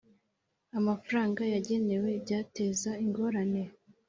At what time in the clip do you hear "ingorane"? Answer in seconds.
3.05-3.63